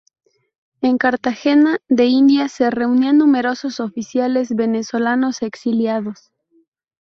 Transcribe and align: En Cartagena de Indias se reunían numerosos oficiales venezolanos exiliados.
En 0.81 0.97
Cartagena 0.97 1.77
de 1.87 2.05
Indias 2.05 2.53
se 2.53 2.71
reunían 2.71 3.19
numerosos 3.19 3.79
oficiales 3.79 4.49
venezolanos 4.49 5.43
exiliados. 5.43 6.31